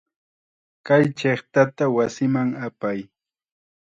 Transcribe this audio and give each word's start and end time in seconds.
Kay 0.85 1.03
chiqtata 1.17 1.83
wasiman 1.95 2.49
apay. 2.67 2.99